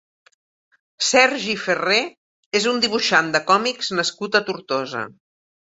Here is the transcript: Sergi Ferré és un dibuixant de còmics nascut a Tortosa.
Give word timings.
Sergi 1.07 1.53
Ferré 1.65 1.99
és 2.61 2.67
un 2.73 2.83
dibuixant 2.87 3.33
de 3.37 3.45
còmics 3.53 3.95
nascut 4.01 4.41
a 4.43 4.47
Tortosa. 4.51 5.09